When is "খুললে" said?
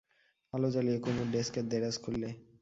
2.03-2.29